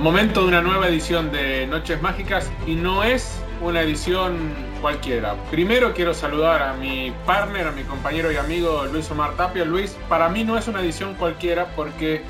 [0.00, 4.38] Momento de una nueva edición de Noches Mágicas y no es una edición
[4.80, 5.34] cualquiera.
[5.50, 9.62] Primero quiero saludar a mi partner, a mi compañero y amigo Luis Omar Tapia.
[9.66, 12.22] Luis, para mí no es una edición cualquiera porque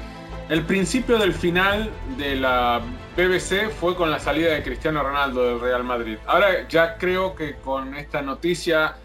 [0.48, 2.80] el principio del final de la
[3.16, 6.18] BBC fue con la salida de Cristiano Ronaldo del Real Madrid.
[6.26, 8.96] Ahora ya creo que con esta noticia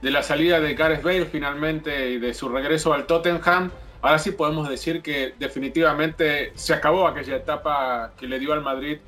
[0.00, 3.70] de la salida de Gareth Bale finalmente y de su regreso al Tottenham,
[4.04, 8.98] ahora sí podemos decir que definitivamente se acabó aquella etapa que le dio al Madrid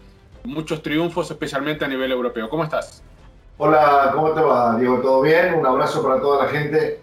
[0.44, 2.48] muchos triunfos, especialmente a nivel europeo.
[2.48, 3.02] ¿Cómo estás?
[3.58, 5.00] Hola, ¿cómo te va, Diego?
[5.00, 5.52] ¿Todo bien?
[5.52, 7.00] Un abrazo para toda la gente.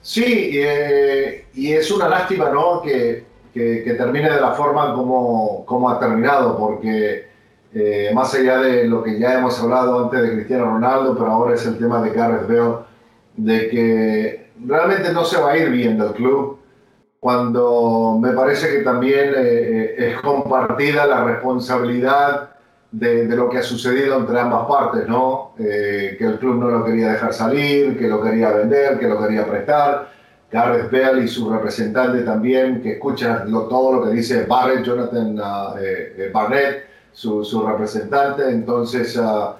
[0.00, 2.80] Sí, eh, y es una lástima, ¿no?
[2.80, 7.26] Que, que, que, termine de la forma como, como ha terminado, porque
[7.74, 11.56] eh, más allá de lo que ya hemos hablado antes de Cristiano Ronaldo, pero ahora
[11.56, 12.76] es el tema de Gareth Bale,
[13.36, 16.61] de que realmente no se va a ir bien del club
[17.22, 22.50] cuando me parece que también eh, es compartida la responsabilidad
[22.90, 25.54] de, de, lo que ha sucedido entre ambas partes, ¿no?
[25.56, 29.22] Eh, que el club no lo quería dejar salir, que lo quería vender, que lo
[29.22, 30.10] quería prestar.
[30.50, 35.38] Gareth Bell y su representante también, que escucha lo, todo lo que dice Barrett, Jonathan
[35.38, 39.54] uh, eh, Barnett, su, su, representante, entonces uh,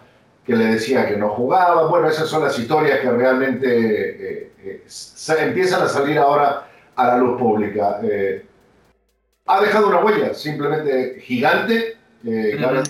[0.45, 1.87] que le decía que no jugaba.
[1.87, 4.51] Bueno, esas son las historias que realmente
[4.85, 8.01] se empiezan a salir ahora a la luz pública.
[8.03, 8.47] Eh,
[9.47, 12.83] ha dejado una huella simplemente gigante, eh,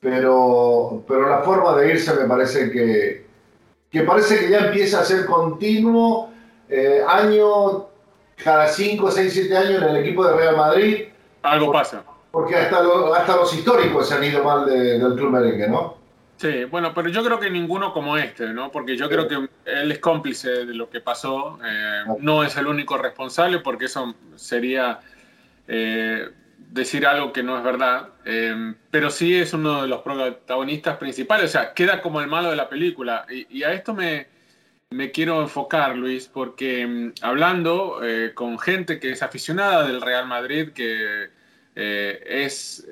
[0.00, 3.26] pero, pero la forma de irse me parece que,
[3.90, 6.30] que parece que ya empieza a ser continuo,
[6.68, 7.86] eh, año,
[8.42, 11.04] cada 5, 6, 7 años en el equipo de Real Madrid.
[11.42, 12.02] Algo pasa.
[12.30, 16.05] Porque hasta, lo, hasta los históricos se han ido mal de, del club merengue, ¿no?
[16.36, 18.70] Sí, bueno, pero yo creo que ninguno como este, ¿no?
[18.70, 21.58] Porque yo creo que él es cómplice de lo que pasó.
[21.64, 25.00] Eh, no es el único responsable, porque eso sería
[25.66, 28.10] eh, decir algo que no es verdad.
[28.26, 31.46] Eh, pero sí es uno de los protagonistas principales.
[31.46, 33.24] O sea, queda como el malo de la película.
[33.30, 34.26] Y, y a esto me,
[34.90, 37.98] me, quiero enfocar, Luis, porque hablando
[38.34, 41.30] con gente que es aficionada del Real Madrid, que
[41.74, 42.86] es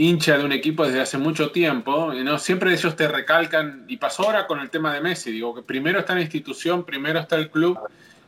[0.00, 4.22] hincha de un equipo desde hace mucho tiempo, no siempre ellos te recalcan, y pasó
[4.22, 7.50] ahora con el tema de Messi, digo que primero está la institución, primero está el
[7.50, 7.76] club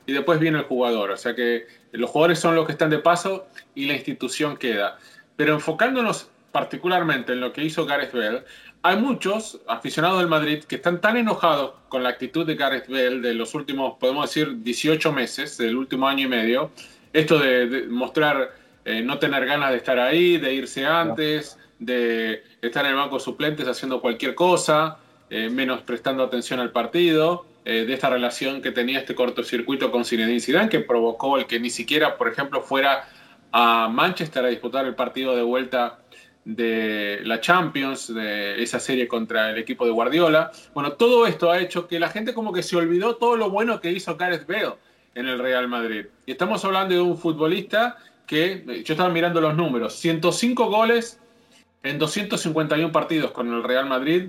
[0.04, 2.98] y después viene el jugador, o sea que los jugadores son los que están de
[2.98, 3.46] paso
[3.76, 4.98] y la institución queda.
[5.36, 8.42] Pero enfocándonos particularmente en lo que hizo Gareth Bale,
[8.82, 13.20] hay muchos aficionados del Madrid que están tan enojados con la actitud de Gareth Bale
[13.20, 16.72] de los últimos, podemos decir, 18 meses, del último año y medio,
[17.12, 22.44] esto de, de mostrar eh, no tener ganas de estar ahí, de irse antes, de
[22.62, 24.98] estar en el banco de suplentes haciendo cualquier cosa,
[25.28, 30.04] eh, menos prestando atención al partido, eh, de esta relación que tenía este cortocircuito con
[30.04, 33.08] Zinedine Zidane, que provocó el que ni siquiera, por ejemplo, fuera
[33.52, 35.98] a Manchester a disputar el partido de vuelta
[36.44, 40.50] de la Champions, de esa serie contra el equipo de Guardiola.
[40.72, 43.80] Bueno, todo esto ha hecho que la gente como que se olvidó todo lo bueno
[43.80, 44.74] que hizo Gareth Bale
[45.14, 46.06] en el Real Madrid.
[46.26, 51.20] Y estamos hablando de un futbolista que, yo estaba mirando los números, 105 goles
[51.82, 54.28] en 251 partidos con el Real Madrid,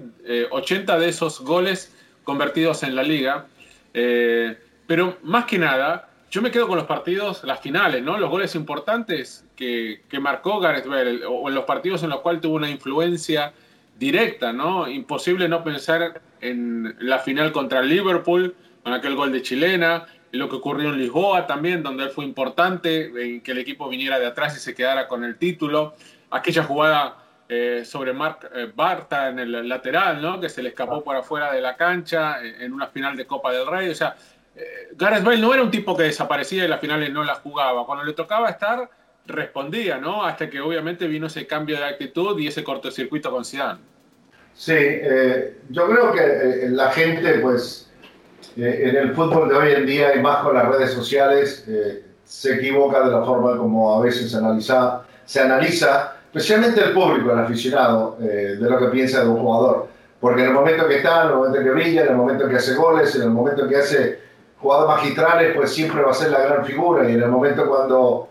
[0.51, 1.93] 80 eh, de esos goles
[2.23, 3.47] convertidos en la liga.
[3.93, 4.57] Eh,
[4.87, 8.17] pero más que nada, yo me quedo con los partidos, las finales, ¿no?
[8.17, 12.41] Los goles importantes que, que, marcó Gareth Bale, o en los partidos en los cuales
[12.41, 13.53] tuvo una influencia
[13.99, 14.89] directa, ¿no?
[14.89, 20.39] Imposible no pensar en la final contra el Liverpool, con aquel gol de chilena, en
[20.39, 24.19] lo que ocurrió en Lisboa también, donde él fue importante, en que el equipo viniera
[24.19, 25.95] de atrás y se quedara con el título,
[26.29, 27.20] aquella jugada
[27.53, 30.39] eh, sobre Mark eh, Barta en el lateral, ¿no?
[30.39, 33.51] Que se le escapó por afuera de la cancha eh, en una final de Copa
[33.51, 34.15] del Rey, o sea,
[34.93, 37.85] Gareth Bale no era un tipo que desaparecía y las finales no las jugaba.
[37.85, 38.89] Cuando le tocaba estar,
[39.25, 40.23] respondía, ¿no?
[40.23, 43.81] Hasta que obviamente vino ese cambio de actitud y ese cortocircuito con Zidane.
[44.53, 44.77] Sí,
[45.69, 47.91] yo creo que la gente, pues,
[48.55, 51.67] en el fútbol de hoy en día y más con las redes sociales,
[52.23, 57.31] se equivoca de la forma como a veces se analiza, se analiza especialmente el público,
[57.31, 59.87] el aficionado, de lo que piensa de un jugador.
[60.21, 62.55] Porque en el momento que está, en el momento que brilla, en el momento que
[62.55, 64.19] hace goles, en el momento que hace
[64.59, 67.09] jugadas magistrales, pues siempre va a ser la gran figura.
[67.09, 68.29] Y en el momento cuando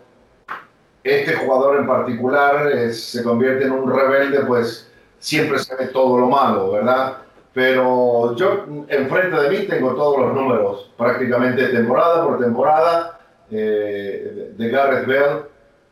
[1.03, 6.19] este jugador en particular eh, se convierte en un rebelde, pues siempre se ve todo
[6.19, 7.19] lo malo, ¿verdad?
[7.53, 13.19] Pero yo enfrente de mí tengo todos los números, prácticamente temporada por temporada,
[13.51, 15.43] eh, de Gareth Bell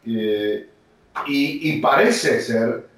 [0.07, 0.69] eh,
[1.27, 2.89] y, y, parece ser,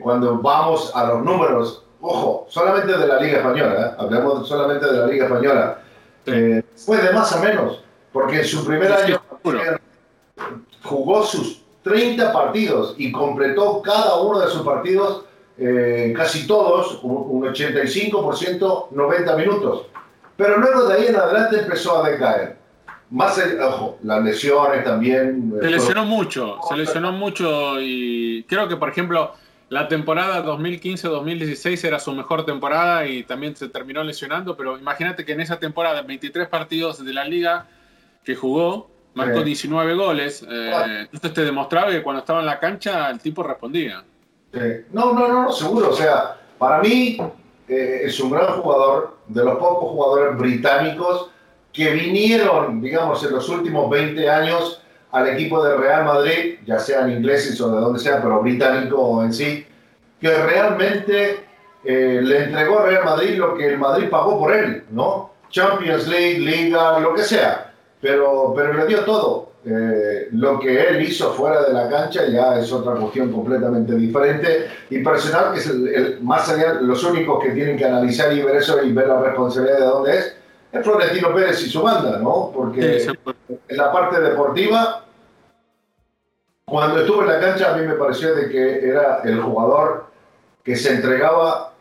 [0.00, 5.06] cuando vamos a los números, ojo, solamente de la Liga Española, hablemos solamente de la
[5.06, 5.78] Liga Española,
[6.26, 7.82] eh, fue de más a menos,
[8.12, 9.20] porque en su primer año
[10.82, 15.24] jugó sus 30 partidos y completó cada uno de sus partidos,
[15.56, 19.86] eh, casi todos, un 85%, 90 minutos.
[20.36, 22.57] Pero luego de ahí en adelante empezó a decaer.
[23.10, 25.54] Más, ojo, las lesiones también.
[25.60, 29.32] Se lesionó mucho, se lesionó mucho y creo que, por ejemplo,
[29.70, 35.32] la temporada 2015-2016 era su mejor temporada y también se terminó lesionando, pero imagínate que
[35.32, 37.66] en esa temporada, 23 partidos de la liga
[38.24, 40.46] que jugó, marcó 19 goles.
[40.48, 44.04] Eh, entonces te demostraba que cuando estaba en la cancha el tipo respondía.
[44.92, 45.90] No, no, no, seguro.
[45.90, 47.18] O sea, para mí
[47.68, 51.30] eh, es un gran jugador, de los pocos jugadores británicos
[51.78, 54.82] que vinieron, digamos, en los últimos 20 años
[55.12, 59.32] al equipo de Real Madrid, ya sean ingleses o de donde sea, pero británico en
[59.32, 59.64] sí,
[60.20, 61.38] que realmente
[61.84, 65.30] eh, le entregó a Real Madrid lo que el Madrid pagó por él, ¿no?
[65.50, 69.52] Champions League, Liga, lo que sea, pero, pero le dio todo.
[69.64, 74.66] Eh, lo que él hizo fuera de la cancha ya es otra cuestión completamente diferente
[74.90, 78.56] y personal, que es el, más allá, los únicos que tienen que analizar y ver
[78.56, 80.38] eso y ver la responsabilidad de dónde es,
[80.72, 82.50] es Florentino Pérez y su banda, ¿no?
[82.54, 83.06] Porque
[83.68, 85.04] en la parte deportiva,
[86.64, 90.06] cuando estuvo en la cancha, a mí me pareció de que era el jugador
[90.62, 91.72] que se entregaba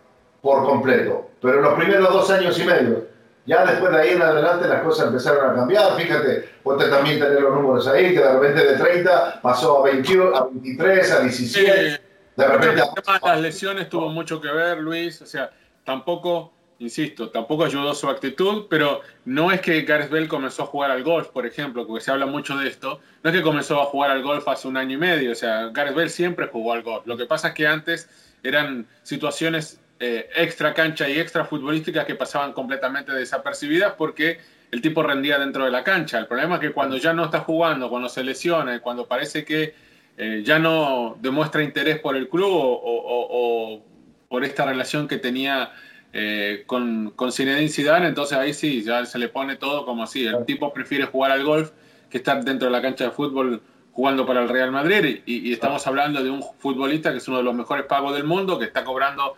[0.41, 1.29] por completo.
[1.41, 3.07] Pero en los primeros dos años y medio,
[3.45, 5.95] ya después de ahí en adelante las cosas empezaron a cambiar.
[5.95, 10.35] Fíjate, puedes también tener los números ahí, que de repente de 30 pasó a 21,
[10.35, 12.01] a 23, a 17.
[12.35, 12.83] De repente.
[13.23, 15.21] las lesiones tuvo mucho que ver, Luis.
[15.21, 15.49] O sea,
[15.83, 20.91] tampoco insisto, tampoco ayudó su actitud, pero no es que Gareth Bell comenzó a jugar
[20.91, 23.85] al golf, por ejemplo, porque se habla mucho de esto, no es que comenzó a
[23.85, 26.83] jugar al golf hace un año y medio, o sea, Gareth Bell siempre jugó al
[26.83, 27.05] golf.
[27.07, 28.09] Lo que pasa es que antes
[28.43, 35.01] eran situaciones eh, extra cancha y extra futbolísticas que pasaban completamente desapercibidas porque el tipo
[35.01, 36.19] rendía dentro de la cancha.
[36.19, 39.73] El problema es que cuando ya no está jugando, cuando se lesiona, cuando parece que
[40.17, 43.83] eh, ya no demuestra interés por el club o
[44.29, 45.71] por esta relación que tenía
[46.13, 50.25] eh, con, con Zinedine Zidane, entonces ahí sí, ya se le pone todo como así.
[50.25, 51.71] El tipo prefiere jugar al golf
[52.09, 53.61] que estar dentro de la cancha de fútbol
[53.91, 55.21] jugando para el Real Madrid.
[55.25, 58.59] Y, estamos hablando de un futbolista que es uno de los mejores pagos del mundo,
[58.59, 59.35] que está cobrando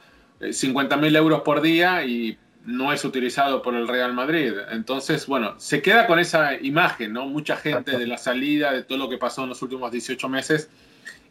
[0.52, 4.54] 50 eh, mil euros por día y no es utilizado por el Real Madrid.
[4.72, 7.26] Entonces, bueno, se queda con esa imagen, ¿no?
[7.26, 10.70] Mucha gente de la salida, de todo lo que pasó en los últimos 18 meses.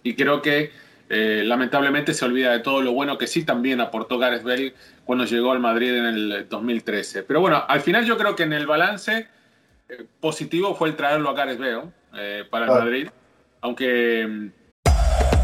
[0.03, 0.73] Y creo que
[1.11, 4.75] eh, lamentablemente se olvida de todo lo bueno que sí también aportó Gareth Bale
[5.05, 7.23] cuando llegó al Madrid en el 2013.
[7.23, 9.27] Pero bueno, al final yo creo que en el balance
[9.89, 11.83] eh, positivo fue el traerlo a Gareth Bale
[12.15, 13.09] eh, para el Madrid,
[13.61, 14.27] aunque...
[14.29, 14.49] Mm,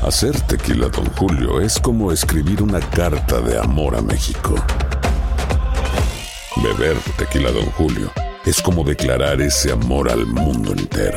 [0.06, 4.54] Hacer tequila, don Julio, es como escribir una carta de amor a México.
[6.62, 8.12] Beber tequila, don Julio,
[8.44, 11.16] es como declarar ese amor al mundo entero.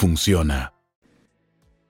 [0.00, 0.72] funciona.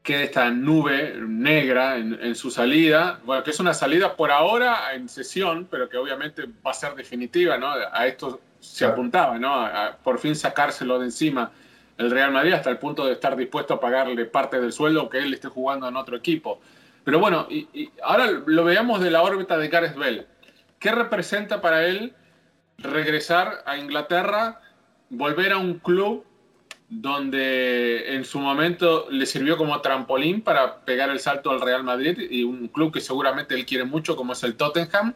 [0.02, 5.08] Que esta nube negra en, su salida, bueno, que es una salida por ahora en
[5.08, 7.68] sesión, pero que obviamente va a ser definitiva, ¿no?
[7.70, 9.54] A esto se apuntaba, ¿no?
[9.54, 11.52] A, por fin sacárselo de encima
[11.98, 15.18] el Real Madrid hasta el punto de estar dispuesto a pagarle parte del sueldo que
[15.18, 16.60] él esté jugando en otro equipo.
[17.04, 20.26] Pero bueno, y, ahora lo veamos de la órbita de Gareth Bell.
[20.80, 22.12] ¿Qué representa para él
[22.78, 24.60] regresar a Inglaterra,
[25.10, 26.24] volver a un club
[26.90, 32.18] donde en su momento le sirvió como trampolín para pegar el salto al Real Madrid
[32.28, 35.14] y un club que seguramente él quiere mucho como es el Tottenham.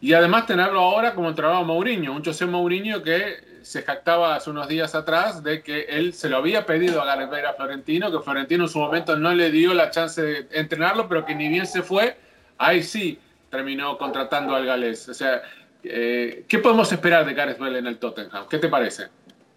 [0.00, 4.66] Y además tenerlo ahora como entrenador Mourinho, un José Mourinho que se jactaba hace unos
[4.66, 8.24] días atrás de que él se lo había pedido a Gareth Bale a Florentino, que
[8.24, 11.66] Florentino en su momento no le dio la chance de entrenarlo, pero que ni bien
[11.66, 12.16] se fue,
[12.56, 13.18] ahí sí
[13.50, 15.06] terminó contratando al galés.
[15.10, 15.42] O sea,
[15.84, 18.46] eh, ¿qué podemos esperar de Gareth Bale en el Tottenham?
[18.48, 19.08] ¿Qué te parece?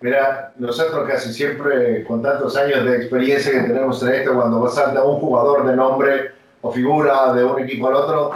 [0.04, 5.02] Mira, nosotros casi siempre, con tantos años de experiencia que tenemos en esto, cuando salta
[5.02, 6.32] un jugador de nombre
[6.62, 8.32] o figura de un equipo al otro,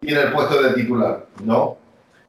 [0.00, 1.76] tiene el puesto de titular, ¿no?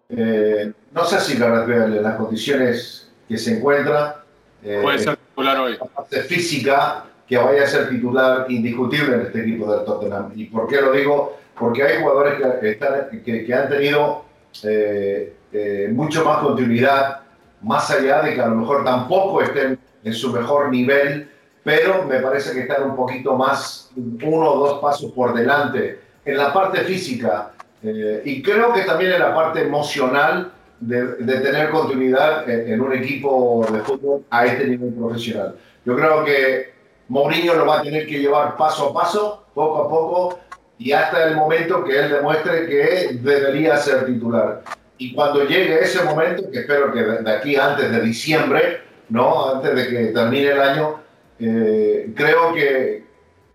[0.08, 4.24] Eh, no sé si Bale, en las condiciones que se encuentra,
[4.64, 5.76] eh, puede ser titular hoy.
[5.76, 10.32] La parte física que vaya a ser titular indiscutible en este equipo del Tottenham.
[10.36, 11.40] ¿Y por qué lo digo?
[11.58, 14.26] Porque hay jugadores que, están, que, han tenido
[14.62, 17.19] eh, mucho más continuidad
[17.62, 21.30] más allá de que a lo mejor tampoco estén en su mejor nivel,
[21.64, 26.38] pero me parece que están un poquito más, uno o dos pasos por delante en
[26.38, 27.52] la parte física
[27.82, 33.66] eh, y creo que también en la parte emocional de, tener continuidad en, un equipo
[33.72, 35.56] de fútbol a este nivel profesional.
[35.86, 36.74] Yo creo que
[37.10, 40.40] Mourinho lo va a tener que llevar paso a paso, poco a poco,
[40.78, 44.62] y hasta el momento que él demuestre que debería ser titular.
[45.00, 49.56] Y cuando llegue ese momento, que espero que de aquí antes de diciembre, ¿no?
[49.56, 51.00] antes de que termine el año,
[51.40, 53.06] eh, creo que,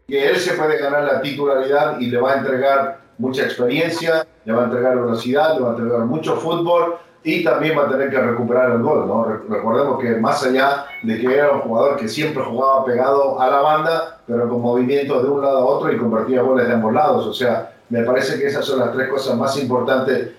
[0.08, 4.52] que él se puede ganar la titularidad y le va a entregar mucha experiencia, le
[4.54, 8.08] va a entregar velocidad, le va a entregar mucho fútbol y también va a tener
[8.08, 9.06] que recuperar el gol.
[9.06, 9.24] ¿no?
[9.24, 13.60] Recordemos que más allá de que era un jugador que siempre jugaba pegado a la
[13.60, 17.26] banda, pero con movimientos de un lado a otro y convertía goles de ambos lados.
[17.26, 20.30] O sea, me parece que esas son las tres cosas más importantes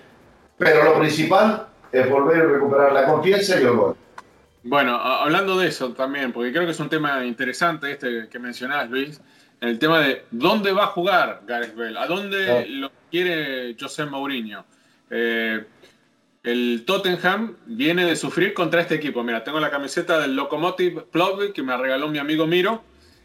[0.58, 3.96] pero lo principal es volver a recuperar la confianza y el gol.
[4.62, 8.90] Bueno, hablando de eso también, porque creo que es un tema interesante este que mencionás,
[8.90, 9.20] Luis,
[9.60, 14.64] el tema de dónde va a jugar Gareth Bale, a dónde lo quiere José Mourinho.
[15.10, 15.64] Eh,
[16.42, 19.22] el Tottenham viene de sufrir contra este equipo.
[19.22, 22.82] Mira, tengo la camiseta del Lokomotiv Plovdiv que me regaló mi amigo Miro.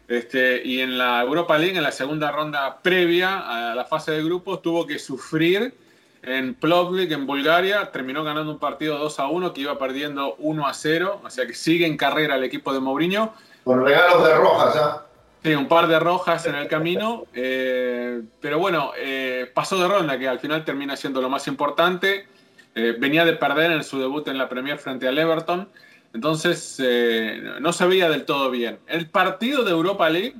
[0.08, 4.24] Este, y en la Europa League, en la segunda ronda previa a la fase de
[4.24, 5.74] grupos, tuvo que sufrir
[6.22, 10.66] en Plovdiv, en Bulgaria, terminó ganando un partido 2 a 1 que iba perdiendo 1
[10.66, 13.34] a 0, o sea que sigue en carrera el equipo de Mourinho.
[13.64, 15.06] Con regalos de rojas, ¿ah?
[15.42, 20.16] Sí, un par de rojas en el camino, eh, pero bueno, eh, pasó de ronda,
[20.16, 22.28] que al final termina siendo lo más importante.
[22.76, 25.68] Eh, venía de perder en su debut en la Premier frente al Everton,
[26.14, 26.80] entonces
[27.60, 28.78] no se veía del todo bien.
[28.86, 30.36] El partido de Europa League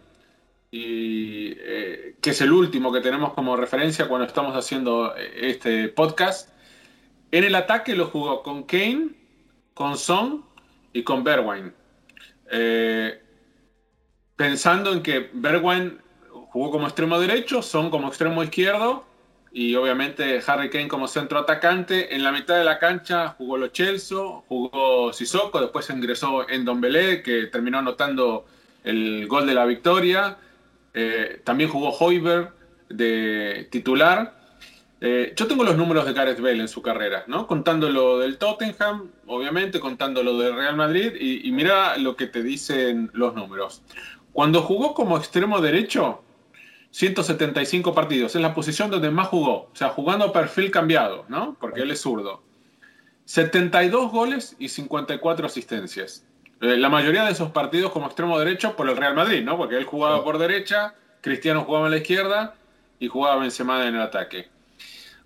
[0.74, 5.88] y eh, que es el último que tenemos como referencia cuando estamos haciendo eh, este
[5.88, 6.48] podcast.
[7.30, 9.10] En el ataque lo jugó con Kane,
[9.74, 10.44] con Son
[10.94, 11.74] y con Bergwijn.
[12.50, 13.20] Eh,
[14.34, 16.00] pensando en que Bergwijn
[16.30, 19.04] jugó como extremo derecho, Son como extremo izquierdo
[19.52, 22.14] y obviamente Harry Kane como centro atacante.
[22.14, 27.22] En la mitad de la cancha jugó Lo Celso, jugó Sissoko, después ingresó en Belé,
[27.22, 28.46] que terminó anotando
[28.84, 30.38] el gol de la victoria.
[30.94, 32.54] Eh, también jugó Hoiberg
[32.88, 34.40] de titular.
[35.00, 37.46] Eh, yo tengo los números de Gareth Bale en su carrera, ¿no?
[37.48, 42.42] Contando lo del Tottenham, obviamente, contando lo del Real Madrid, y, mira lo que te
[42.42, 43.82] dicen los números.
[44.32, 46.22] Cuando jugó como extremo derecho,
[46.92, 51.56] 175 partidos, es la posición donde más jugó, o sea, jugando perfil cambiado, ¿no?
[51.58, 52.44] Porque él es zurdo.
[53.24, 56.24] 72 goles y 54 asistencias.
[56.62, 59.56] Eh, la mayoría de esos partidos como extremo derecho por el Real Madrid, ¿no?
[59.56, 62.54] Porque él jugaba por derecha, Cristiano jugaba en la izquierda
[63.00, 64.48] y jugaba Benzema en el ataque.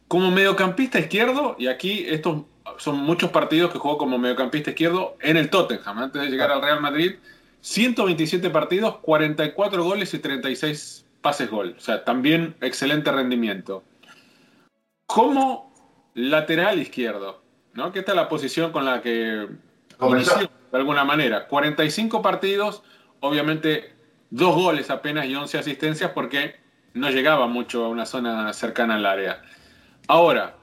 [0.08, 2.44] Como mediocampista izquierdo, y aquí estos
[2.78, 6.62] son muchos partidos que jugó como mediocampista izquierdo en el Tottenham, antes de llegar al
[6.62, 7.16] Real Madrid,
[7.60, 11.74] 127 partidos, 44 goles y 36 pases gol.
[11.76, 13.84] O sea, también excelente rendimiento.
[15.04, 15.74] Como
[16.14, 17.42] lateral izquierdo,
[17.74, 17.92] ¿no?
[17.92, 19.48] Que esta es la posición con la que
[20.00, 21.48] inició de alguna manera.
[21.48, 22.82] 45 partidos,
[23.20, 23.94] obviamente
[24.30, 26.56] dos goles apenas y 11 asistencias porque
[26.94, 29.42] no llegaba mucho a una zona cercana al área.
[30.08, 30.56] Ahora,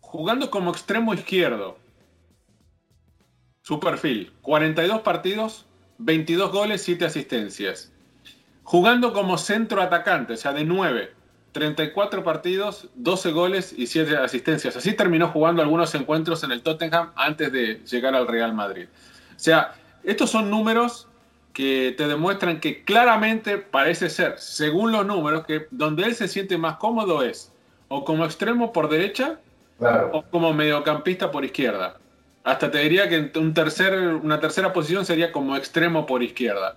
[0.00, 1.78] jugando como extremo izquierdo,
[3.62, 5.66] su perfil, 42 partidos,
[5.98, 7.92] 22 goles, 7 asistencias.
[8.62, 11.12] Jugando como centro atacante, o sea, de 9,
[11.52, 14.76] 34 partidos, 12 goles y 7 asistencias.
[14.76, 18.88] Así terminó jugando algunos encuentros en el Tottenham antes de llegar al Real Madrid.
[19.38, 21.06] O sea, estos son números
[21.52, 26.58] que te demuestran que claramente parece ser, según los números, que donde él se siente
[26.58, 27.52] más cómodo es
[27.86, 29.38] o como extremo por derecha
[30.12, 31.96] o como mediocampista por izquierda.
[32.42, 36.74] Hasta te diría que un tercer, una tercera posición sería como extremo por izquierda.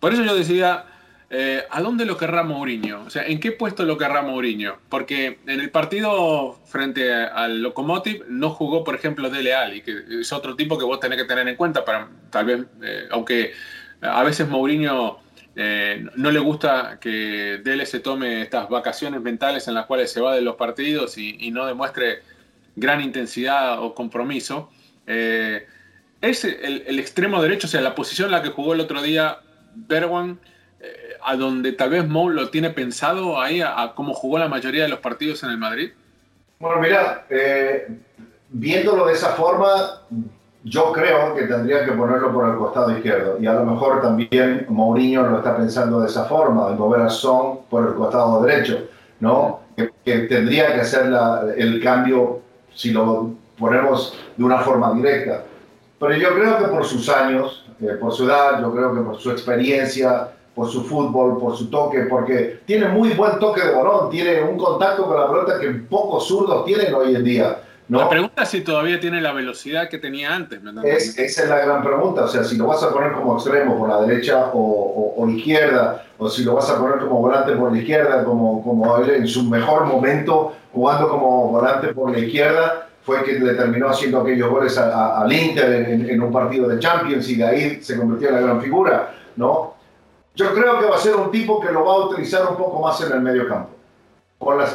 [0.00, 0.86] Por eso yo decía,
[1.28, 3.02] eh, ¿A dónde lo querrá Mourinho?
[3.04, 4.78] O sea, ¿en qué puesto lo querrá Mourinho?
[4.88, 10.32] Porque en el partido frente al Locomotive no jugó, por ejemplo, Dele Alli, que es
[10.32, 13.52] otro tipo que vos tenés que tener en cuenta para, tal vez, eh, aunque
[14.02, 15.18] a veces Mourinho
[15.56, 20.20] eh, no le gusta que Dele se tome estas vacaciones mentales en las cuales se
[20.20, 22.22] va de los partidos y, no demuestre
[22.76, 24.70] gran intensidad o compromiso.
[25.06, 29.02] es el, el, extremo derecho, o sea, la posición en la que jugó el otro
[29.02, 29.40] día
[30.78, 34.84] Bergwan a donde tal vez Mou lo tiene pensado ahí, a, cómo jugó la mayoría
[34.84, 35.90] de los partidos en el Madrid?
[36.60, 37.88] Bueno, mira, eh,
[38.50, 40.02] viéndolo de esa forma,
[40.62, 43.38] yo creo que tendría que ponerlo por el costado izquierdo.
[43.40, 47.08] Y a lo mejor también Mourinho lo está pensando de esa forma, de mover a
[47.08, 48.86] Son por el costado derecho,
[49.18, 49.60] ¿no?
[49.76, 49.90] Que,
[50.28, 51.12] tendría que hacer
[51.56, 52.40] el cambio
[52.72, 55.42] si lo ponemos de una forma directa.
[55.98, 59.18] Pero yo creo que por sus años, eh, por su edad, yo creo que por
[59.18, 64.08] su experiencia, por su fútbol, por su toque, porque tiene muy buen toque de balón,
[64.08, 67.58] tiene un contacto con la pelota que pocos zurdos tienen hoy en día.
[67.88, 68.00] ¿no?
[68.00, 70.58] La pregunta es si todavía tiene la velocidad que tenía antes.
[70.82, 73.78] Es, esa es la gran pregunta, o sea, si lo vas a poner como extremo
[73.78, 77.70] por la derecha o, o, izquierda, o si lo vas a poner como volante por
[77.70, 82.88] la izquierda, como, como él en su mejor momento, jugando como volante por la izquierda,
[83.02, 87.28] fue que le terminó haciendo aquellos goles al Inter en, en, un partido de Champions
[87.28, 89.75] y de ahí se convirtió en la gran figura, ¿no?
[90.36, 92.78] Yo creo que va a ser un tipo que lo va a utilizar un poco
[92.78, 93.70] más en el medio campo,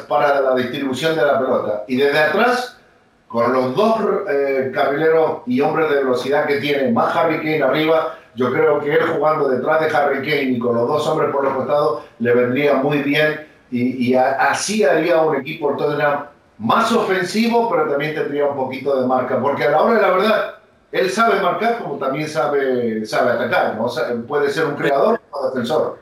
[0.10, 1.84] para la distribución de la pelota.
[1.88, 2.80] Y desde atrás,
[3.28, 8.18] con los dos eh, carrileros y hombres de velocidad que tiene, más Harry Kane arriba,
[8.34, 11.44] yo creo que él jugando detrás de Harry Kane y con los dos hombres por
[11.44, 13.48] los costados le vendría muy bien.
[13.70, 16.26] Y, así haría un equipo Tottenham
[16.58, 20.12] más ofensivo, pero también tendría un poquito de marca, porque a la hora de la
[20.12, 20.56] verdad
[20.92, 23.88] él sabe marcar como también sabe, sabe atacar, ¿no?
[24.28, 26.00] puede ser un creador o defensor.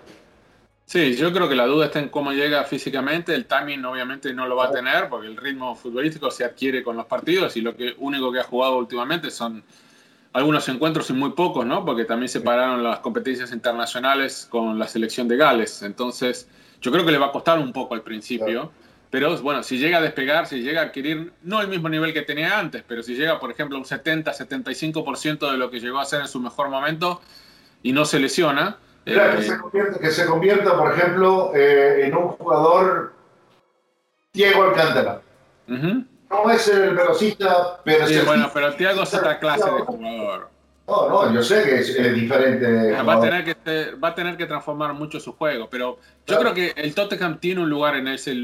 [0.86, 3.36] Sí, yo creo que la duda está en cómo llega físicamente.
[3.36, 6.98] El timing obviamente no lo va a tener porque el ritmo futbolístico se adquiere con
[6.98, 9.64] los partidos y lo que único que ha jugado últimamente son
[10.34, 11.86] algunos encuentros y muy pocos, ¿no?
[11.86, 15.84] Porque también se pararon las competencias internacionales con la selección de Gales.
[15.84, 16.48] Entonces,
[16.82, 18.72] yo creo que le va a costar un poco al principio.
[19.10, 22.22] Pero bueno, si llega a despegar, si llega a adquirir, no el mismo nivel que
[22.22, 26.00] tenía antes, pero si llega, por ejemplo, a un 70, 75% de lo que llegó
[26.00, 27.20] a ser en su mejor momento
[27.82, 28.78] y no se lesiona.
[29.06, 33.14] Que, eh, se convierta, que, se convierta, por ejemplo, eh, en un jugador
[34.32, 35.22] Diego Alcántara.
[35.68, 38.06] No es el velocista, pero...
[38.06, 40.50] Sí, bueno, pero Tiago es otra clase de jugador.
[40.90, 42.92] No, no, yo sé que es, diferente.
[43.04, 46.54] Va a, tener que, va a tener que transformar mucho su juego, pero yo creo
[46.54, 48.36] que el Tottenham tiene un lugar en ese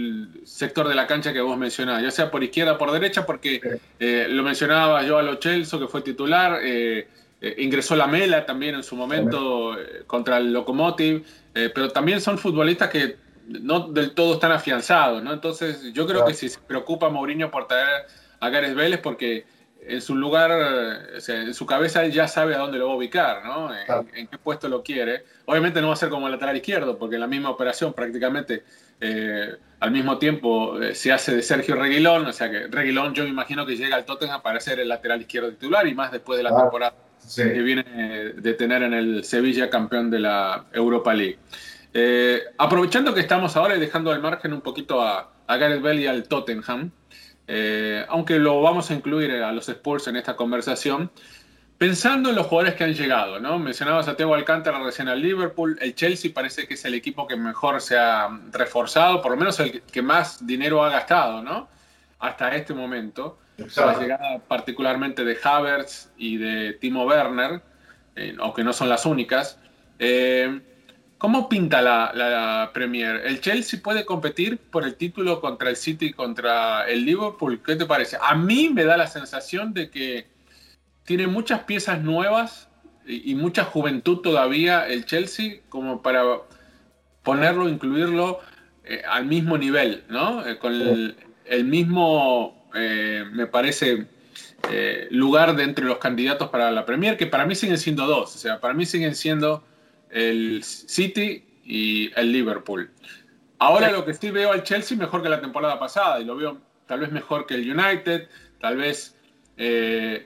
[0.43, 3.79] sector de la cancha que vos mencionás, ya sea por izquierda o por derecha, porque
[3.99, 7.07] eh, lo mencionaba yo a Lo Celso, que fue titular, eh,
[7.41, 9.77] Eh, ingresó la Mela también en su momento
[10.07, 15.33] contra el Lokomotiv, eh, pero también son futbolistas que no del todo están afianzados, ¿no?
[15.33, 18.07] Entonces yo creo que si se preocupa Mourinho por traer
[18.39, 19.45] a Gareth Vélez porque
[19.87, 20.51] en su lugar,
[21.17, 23.69] o sea, en su cabeza él ya sabe a dónde lo va a ubicar, ¿no?
[24.13, 25.23] En, qué puesto lo quiere.
[25.45, 28.63] Obviamente no va a ser como lateral izquierdo, porque en la misma operación prácticamente
[29.79, 33.65] al mismo tiempo se hace de Sergio Reguilón, o sea que Reguilón yo me imagino
[33.65, 36.55] que llega al Tottenham para ser el lateral izquierdo titular y más después de la
[36.55, 36.95] temporada
[37.35, 41.37] que viene de tener en el Sevilla campeón de la Europa League.
[41.97, 46.07] Eh, aprovechando que estamos ahora y dejando al margen un poquito a, Gareth Bale y
[46.07, 46.91] al Tottenham,
[47.47, 51.11] eh, aunque lo vamos a incluir a los Spurs en esta conversación,
[51.77, 53.59] pensando en los jugadores que han llegado, ¿no?
[53.59, 57.35] Mencionabas a Teo Alcántara recién al Liverpool, el Chelsea parece que es el equipo que
[57.35, 61.67] mejor se ha reforzado, por lo menos el que más dinero ha gastado, ¿no?
[62.19, 67.61] Hasta este momento la llegada particularmente de Havertz y de Timo Werner,
[68.15, 69.59] eh, aunque no son las únicas.
[69.99, 70.61] Eh,
[71.17, 73.21] ¿Cómo pinta la, Premier?
[73.25, 77.61] ¿El Chelsea puede competir por el título contra el City y contra el Liverpool?
[77.65, 78.17] ¿Qué te parece?
[78.21, 80.27] A mí me da la sensación de que
[81.03, 82.67] tiene muchas piezas nuevas
[83.07, 86.23] y, mucha juventud todavía el Chelsea como para
[87.23, 88.39] ponerlo, incluirlo
[88.83, 90.43] eh, al mismo nivel, ¿no?
[90.59, 90.73] con
[91.45, 94.05] el mismo eh, me parece,
[94.69, 98.35] eh, lugar de entre los candidatos para la Premier, que para mí siguen siendo dos.
[98.35, 99.63] O sea, para mí siguen siendo
[100.15, 102.89] el City y el Liverpool.
[103.59, 106.57] Ahora lo que sí veo al Chelsea mejor que la temporada pasada y lo veo
[106.87, 108.29] tal vez mejor que el United,
[108.61, 109.15] tal vez,
[109.57, 110.25] eh,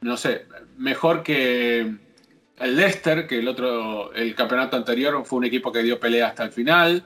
[0.00, 1.80] no sé, mejor que
[2.58, 6.42] el Leicester, que el otro, el campeonato anterior fue un equipo que dio pelea hasta
[6.42, 7.04] el final.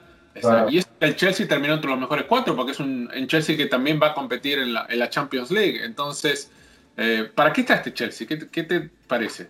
[0.69, 3.99] Y el Chelsea terminó entre los mejores cuatro, porque es un en Chelsea que también
[4.01, 5.83] va a competir en la, Champions League.
[5.83, 6.49] Entonces,
[6.97, 8.25] eh, ¿para qué está este Chelsea?
[8.25, 9.49] ¿Qué, ¿Qué, te parece?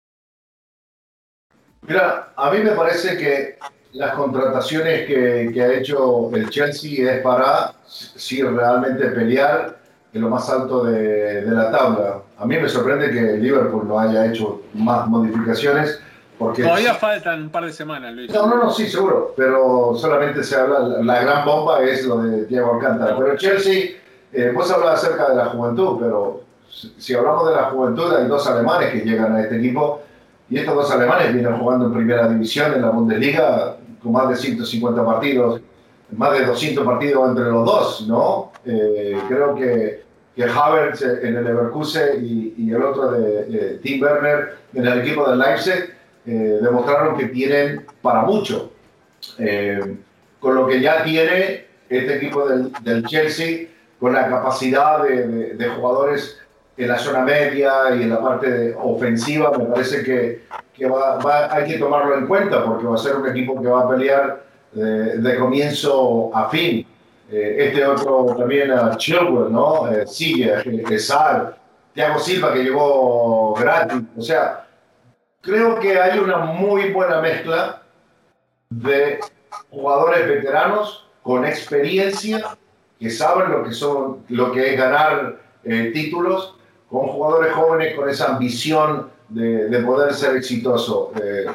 [1.87, 3.57] Mira, a mí me parece que
[3.93, 9.77] las contrataciones que, que ha hecho el Chelsea es para si realmente pelear
[10.13, 12.21] en lo más alto de, de, la tabla.
[12.37, 15.99] A mí me sorprende que el Liverpool no haya hecho más modificaciones.
[16.37, 18.33] Porque Todavía faltan un par de semanas, Luis.
[18.33, 19.33] No, no, no, sí, seguro.
[19.37, 23.15] Pero solamente se habla, la gran bomba es lo de Thiago Alcántara.
[23.15, 23.91] Pero el Chelsea,
[24.33, 26.41] eh, vos hablas acerca de la juventud, pero
[26.97, 30.00] si hablamos de la juventud, hay dos alemanes que llegan a este equipo
[30.51, 34.35] y estos dos alemanes vienen jugando en primera división en la Bundesliga con más de
[34.35, 35.61] 150 partidos,
[36.11, 38.51] más de 200 partidos entre los dos, ¿no?
[38.65, 40.03] Eh, creo que,
[40.35, 45.39] que Havertz en el Leverkusen y, el otro de Tim Werner en el equipo del
[45.39, 45.93] Leipzig
[46.25, 48.73] eh, demostraron que tienen para mucho.
[49.39, 49.97] Eh,
[50.41, 53.67] con lo que ya tiene este equipo del, del Chelsea,
[54.01, 56.41] con la capacidad de, de jugadores
[56.77, 61.65] en la zona media y en la parte ofensiva, me parece que, que va, hay
[61.65, 65.17] que tomarlo en cuenta porque va a ser un equipo que va a pelear de,
[65.17, 66.87] de comienzo a fin.
[67.31, 69.89] Eh, este otro también a Chilwell, ¿no?
[69.89, 71.55] Eh, Sigue, Sal,
[71.93, 74.01] Thiago Silva que llegó gratis.
[74.17, 74.67] O sea,
[75.39, 77.83] creo que hay una muy buena mezcla
[78.69, 79.19] de
[79.69, 82.57] jugadores veteranos con experiencia
[82.99, 86.55] que saben lo que son, lo que es ganar eh, títulos
[86.91, 91.13] con jugadores jóvenes con esa ambición de, de poder ser exitoso.
[91.23, 91.45] Eh,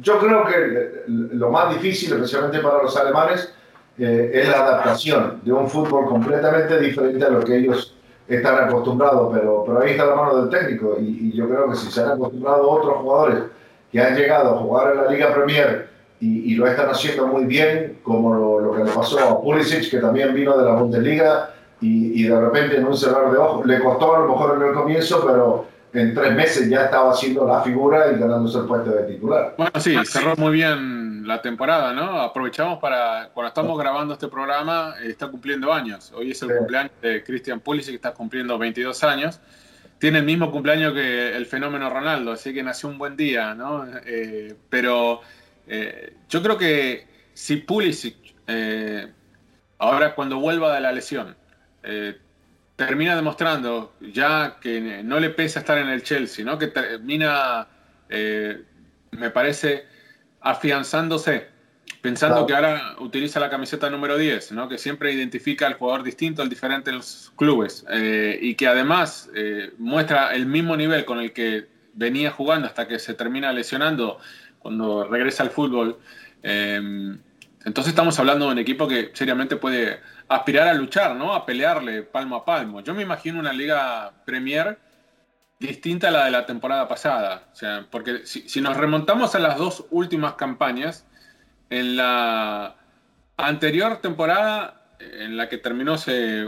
[0.00, 3.52] yo creo que lo más difícil, especialmente para los alemanes,
[3.98, 7.94] eh, es la adaptación de un fútbol completamente diferente a lo que ellos
[8.26, 11.90] están acostumbrados, pero, pero ahí está la mano del técnico y, yo creo que si
[11.90, 13.44] se han acostumbrado otros jugadores
[13.90, 15.88] que han llegado a jugar en la Liga Premier
[16.20, 20.32] y, lo están haciendo muy bien, como lo, que le pasó a Pulisic, que también
[20.32, 21.50] vino de la Bundesliga
[21.82, 24.68] y, y de repente en un cerrar de ojos, le costó a lo mejor en
[24.68, 28.90] el comienzo, pero en tres meses ya estaba haciendo la figura y ganándose el puesto
[28.90, 29.54] de titular.
[29.56, 32.20] Bueno, sí, cerró muy bien la temporada, ¿no?
[32.20, 36.12] Aprovechamos para, cuando estamos grabando este programa, está cumpliendo años.
[36.14, 39.40] Hoy es el cumpleaños de Christian Pulisic, que está cumpliendo 22 años.
[39.98, 43.84] Tiene el mismo cumpleaños que el fenómeno Ronaldo, así que nació un buen día, ¿no?
[44.06, 45.20] Eh, pero
[45.66, 48.16] eh, yo creo que si Pulisic,
[48.46, 49.06] eh,
[49.78, 51.36] ahora cuando vuelva de la lesión,
[52.76, 56.58] termina demostrando ya que no le pesa estar en el Chelsea, ¿no?
[56.58, 57.68] que termina,
[58.08, 58.62] eh,
[59.12, 59.86] me parece,
[60.40, 61.48] afianzándose,
[62.00, 64.68] pensando que ahora utiliza la camiseta número 10, ¿no?
[64.68, 69.30] que siempre identifica al jugador distinto, al diferente en los clubes, eh, y que además
[69.34, 74.18] eh, muestra el mismo nivel con el que venía jugando hasta que se termina lesionando
[74.58, 75.98] cuando regresa al fútbol.
[76.42, 80.00] entonces estamos hablando de un equipo que seriamente puede
[80.34, 81.34] aspirar a luchar, ¿no?
[81.34, 82.80] A pelearle palmo a palmo.
[82.80, 84.78] Yo me imagino una liga Premier
[85.58, 87.44] distinta a la de la temporada pasada.
[87.52, 91.06] O sea, porque si, nos remontamos a las dos últimas campañas,
[91.70, 92.76] en la
[93.36, 95.96] anterior temporada, en la que terminó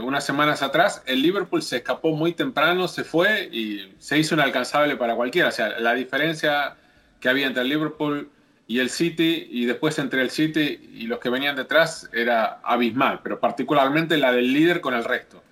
[0.03, 4.95] unas semanas atrás, el Liverpool se escapó muy temprano, se fue y se hizo inalcanzable
[4.97, 5.49] para cualquiera.
[5.49, 6.75] O sea, la diferencia
[7.19, 8.29] que había entre el Liverpool
[8.67, 13.19] y el City, y después entre el City y los que venían detrás era abismal,
[13.23, 15.43] pero particularmente la del líder con el resto.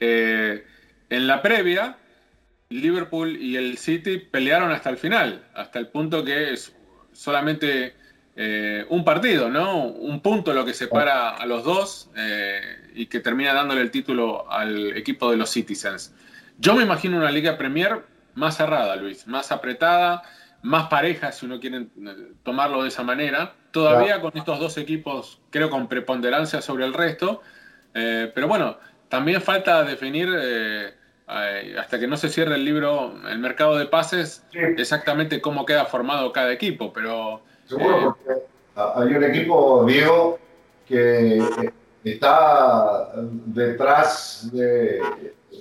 [0.00, 0.64] Eh,
[1.08, 1.96] en la previa,
[2.68, 6.74] Liverpool y el City pelearon hasta el final, hasta el punto que es
[7.12, 7.94] solamente
[8.36, 9.86] eh, un partido, ¿no?
[9.86, 12.60] Un punto lo que separa a los dos eh,
[12.94, 16.14] y que termina dándole el título al equipo de los Citizens.
[16.58, 18.00] Yo me imagino una Liga Premier
[18.34, 20.22] más cerrada, Luis, más apretada
[20.62, 23.54] más parejas, si uno quiere eh, tomarlo de esa manera.
[23.70, 27.42] Todavía con estos dos equipos, creo, con preponderancia sobre el resto.
[27.94, 30.94] Eh, pero bueno, también falta definir, eh,
[31.78, 36.32] hasta que no se cierre el libro, el mercado de pases, exactamente cómo queda formado
[36.32, 36.92] cada equipo.
[36.92, 38.42] Pero, Seguro, porque
[38.74, 40.38] hay un equipo, Diego,
[40.86, 41.72] que
[42.04, 43.12] está
[43.46, 45.00] detrás de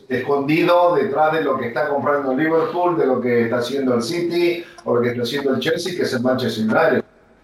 [0.08, 4.64] escondido detrás de lo que está comprando Liverpool, de lo que está haciendo el City
[4.86, 7.04] o lo que está haciendo el Chelsea, que es el Manchester United.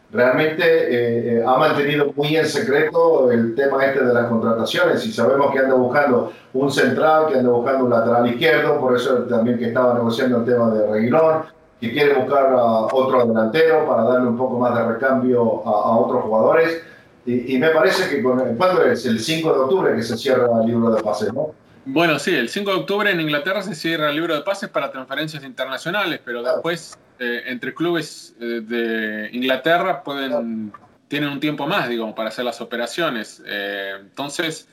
[0.09, 5.11] Realmente eh, eh, ha mantenido muy en secreto el tema este de las contrataciones y
[5.11, 9.57] sabemos que anda buscando un central, que anda buscando un lateral izquierdo, por eso también
[9.57, 11.43] que estaba negociando el tema de Reguilón,
[11.81, 16.23] que quiere buscar a otro delantero para darle un poco más de recambio a, otros
[16.23, 16.81] jugadores.
[17.27, 19.05] Y, me parece que, con, ¿cuándo es?
[19.05, 21.53] El 5 de octubre que se cierra el libro de pases, ¿no?
[21.83, 24.91] Bueno, sí, el 5 de octubre en Inglaterra se cierra el libro de pases para
[24.91, 30.71] transferencias internacionales, pero después eh, entre clubes eh, de Inglaterra pueden
[31.09, 33.41] tienen un tiempo más, digo, para hacer las operaciones.
[33.45, 34.67] Eh, entonces,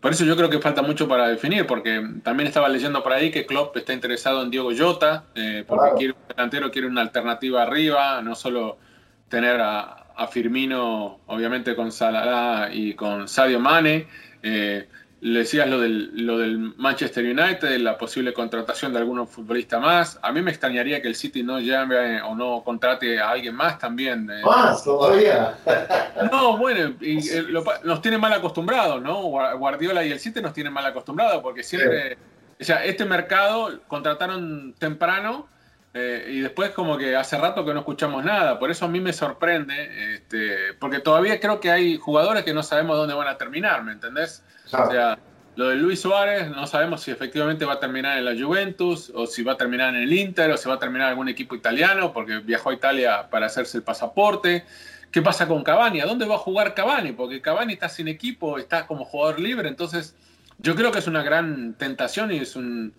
[0.00, 3.32] por eso yo creo que falta mucho para definir, porque también estaba leyendo por ahí
[3.32, 5.24] que Klopp está interesado en Diego Jota,
[5.66, 8.78] porque quiere un delantero, quiere una alternativa arriba, no solo
[9.28, 14.06] tener a, a Firmino, obviamente con Salah y con Sadio Mane.
[15.24, 20.18] Le decías lo del, lo del Manchester United, la posible contratación de algún futbolista más.
[20.20, 23.78] A mí me extrañaría que el City no llame o no contrate a alguien más
[23.78, 24.28] también.
[24.30, 24.42] Eh.
[24.44, 25.56] ¿Más todavía?
[26.30, 27.46] No, bueno, eh,
[27.84, 29.22] nos tienen mal acostumbrados, ¿no?
[29.56, 32.18] Guardiola y el City nos tienen mal acostumbrados porque siempre,
[32.60, 35.48] o sea, este mercado contrataron temprano
[35.96, 38.58] eh, y después como que hace rato que no escuchamos nada.
[38.58, 42.64] Por eso a mí me sorprende, este, porque todavía creo que hay jugadores que no
[42.64, 44.42] sabemos dónde van a terminar, ¿me entendés?
[44.66, 45.16] O sea,
[45.54, 49.28] lo de Luis Suárez, no sabemos si efectivamente va a terminar en la Juventus, o
[49.28, 51.54] si va a terminar en el Inter, o si va a terminar en algún equipo
[51.54, 54.64] italiano, porque viajó a Italia para hacerse el pasaporte.
[55.12, 56.00] ¿Qué pasa con Cavani?
[56.00, 57.12] ¿A dónde va a jugar Cavani?
[57.12, 60.16] Porque Cavani está sin equipo, está como jugador libre, entonces
[60.58, 62.94] yo creo que es una gran tentación y es un,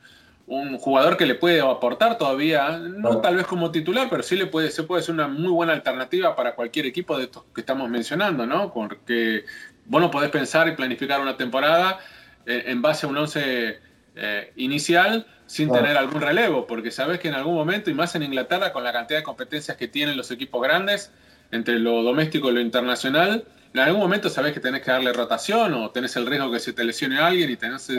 [0.48, 4.70] jugador que le puede aportar todavía, no tal vez como titular, pero sí le puede,
[4.70, 8.46] se puede ser una muy buena alternativa para cualquier equipo de estos que estamos mencionando,
[8.46, 8.72] ¿no?
[8.72, 9.46] Porque
[9.86, 12.00] vos no podés pensar y planificar una temporada
[12.46, 13.80] eh, en base a un once
[14.16, 18.24] eh, inicial sin tener algún relevo, porque sabes que en algún momento, y más en
[18.24, 21.12] Inglaterra, con la cantidad de competencias que tienen los equipos grandes,
[21.52, 25.74] entre lo doméstico y lo internacional, en algún momento sabes que tenés que darle rotación
[25.74, 27.92] o tenés el riesgo que se te lesione alguien y tenés,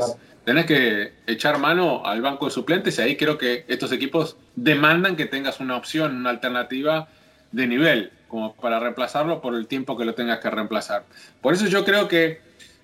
[0.42, 5.16] tenés que echar mano al banco de suplentes y ahí creo que estos equipos demandan
[5.16, 7.08] que tengas una opción, una alternativa
[7.52, 11.04] de nivel como para reemplazarlo por el tiempo que lo tengas que reemplazar.
[11.40, 12.40] Por eso yo creo que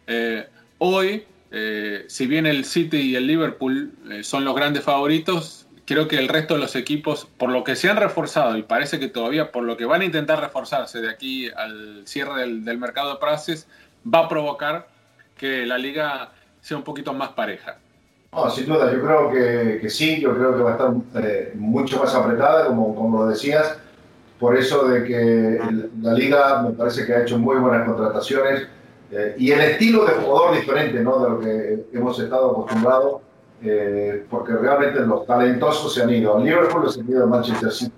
[0.07, 0.47] eh,
[0.79, 5.62] hoy, eh, si bien el City y el Liverpool eh, son los grandes favoritos,
[5.93, 8.99] creo que el resto de los equipos, por lo que se han reforzado y parece
[8.99, 13.15] que todavía por lo que van a intentar reforzarse de aquí al cierre del, mercado
[13.15, 13.69] de pases,
[14.03, 14.89] va a provocar
[15.37, 17.77] que la liga sea un poquito más pareja.
[18.33, 21.99] No, sin duda, yo creo que, sí, yo creo que va a estar eh, mucho
[21.99, 23.77] más apretada, como, como lo decías,
[24.41, 25.61] por eso de que
[26.01, 28.67] la liga me parece que ha hecho muy buenas contrataciones
[29.11, 31.19] eh, y el estilo de jugador diferente ¿no?
[31.19, 33.21] de lo que hemos estado acostumbrados,
[33.63, 36.39] eh, porque realmente los talentosos se han ido.
[36.39, 37.93] Liverpool se han ido a Manchester City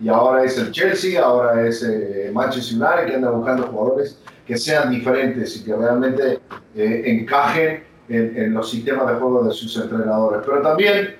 [0.00, 1.86] y ahora es el Chelsea, ahora es
[2.32, 6.40] Manchester United que anda buscando jugadores que sean diferentes y que realmente
[6.74, 10.42] encajen en, los sistemas de juego de sus entrenadores.
[10.44, 11.16] Pero también,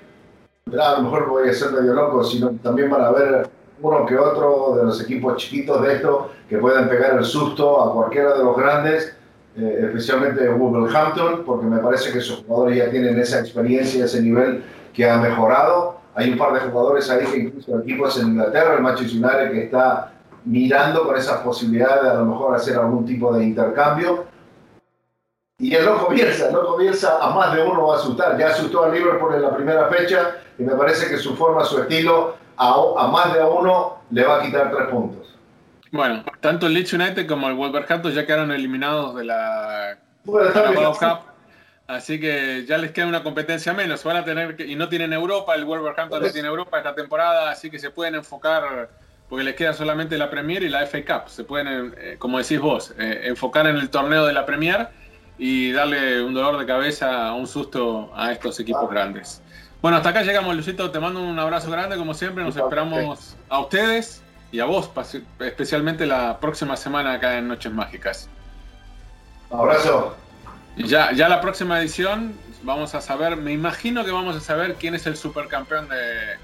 [0.79, 3.49] a lo mejor voy a ser medio loco, sino también van a ver
[3.83, 7.95] uno que otro de los equipos chiquitos de esto que pueden pegar el susto a
[7.95, 9.17] cualquiera de los grandes,
[9.57, 14.65] eh, especialmente Wolverhampton, porque me parece que sus jugadores ya tienen esa experiencia, ese nivel
[14.93, 15.99] que ha mejorado.
[16.15, 19.65] Hay un par de jugadores ahí que incluso equipos en Inglaterra, el Manchester United, que
[19.65, 20.13] está
[20.45, 24.25] mirando con esa posibilidad de a lo mejor hacer algún tipo de intercambio.
[25.59, 28.39] Y el loco Bielsa, el loco Bielsa a más de uno a asustar.
[28.39, 31.81] Ya asustó a Liverpool en la primera fecha y me parece que su forma, su
[31.81, 35.20] estilo, a, a más de uno le va a quitar tres puntos.
[35.93, 41.31] Bueno, tanto el Leeds United como el Wolverhampton ya quedaron eliminados de la, World Cup.
[41.89, 44.05] Así que ya les queda una competencia menos.
[44.05, 47.69] Van a tener y no tienen Europa, el Wolverhampton no tiene Europa esta temporada, así
[47.69, 48.91] que se pueden enfocar
[49.29, 51.29] porque les queda solamente la Premier y la FA Cup.
[51.29, 54.89] Se pueden, eh, como decís vos, eh, enfocar en el torneo de la Premier
[55.39, 59.43] y darle un dolor de cabeza, un susto a estos equipos grandes.
[59.83, 60.91] Bueno, hasta acá llegamos, Lucito.
[60.91, 62.45] Te mando un abrazo grande, como siempre.
[62.45, 64.91] Nos esperamos a ustedes y a vos,
[65.41, 68.29] especialmente la próxima semana acá en Noches Mágicas.
[69.51, 70.17] abrazo.
[70.77, 74.95] Ya, ya la próxima edición vamos a saber, me imagino que vamos a saber quién
[74.95, 76.37] es el supercampeón de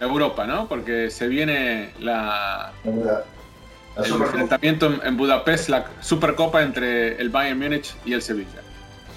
[0.00, 0.68] Europa, ¿no?
[0.68, 8.12] Porque se viene la, el enfrentamiento en, Budapest, la Supercopa entre el Bayern Múnich y
[8.12, 8.62] el Sevilla.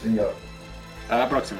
[0.01, 0.33] Señor.
[1.03, 1.59] Hasta la próxima.